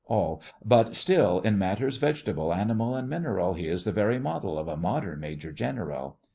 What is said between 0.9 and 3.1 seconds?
still, in matters vegetable, animal, and